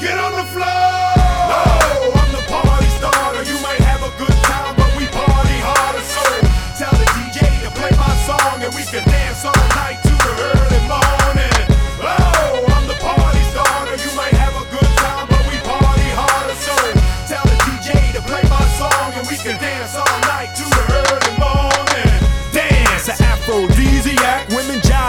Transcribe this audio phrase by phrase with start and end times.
[0.00, 1.01] Get on the floor.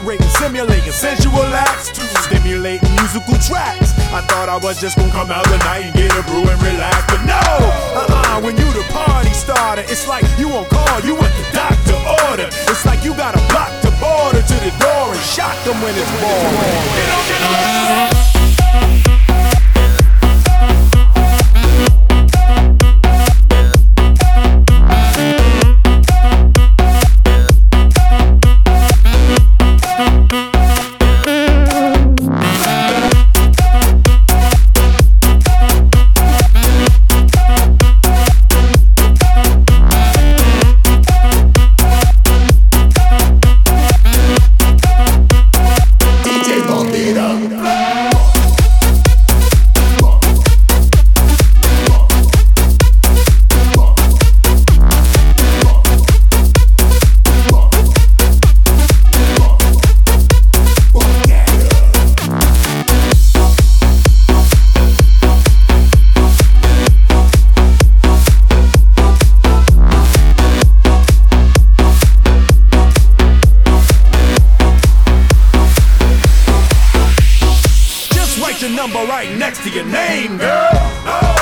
[0.00, 3.92] Gyrating, simulating sensual acts to stimulate musical tracks.
[4.12, 7.04] I thought I was just gonna come out tonight and get a brew and relax,
[7.08, 8.40] but no, uh-uh.
[8.40, 11.98] When you the party starter, it's like you on call, you want the doctor
[12.30, 12.48] order.
[12.70, 15.94] It's like you got a block to border to the door and shock them when
[15.94, 16.54] it's born.
[18.32, 18.37] Get
[78.60, 80.68] Your number right next to your name, girl.
[80.72, 81.37] Oh,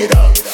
[0.00, 0.49] it up.